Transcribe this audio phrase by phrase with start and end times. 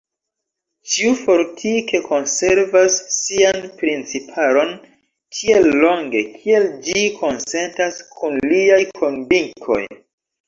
[0.91, 4.71] Ĉiu fortike konservas sian principaron
[5.39, 9.79] tiel longe, kiel ĝi konsentas kun liaj konvinkoj.